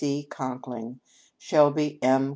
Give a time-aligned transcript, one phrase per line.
[0.01, 0.25] C.
[0.35, 0.99] Conkling,
[1.37, 2.25] Shelby M.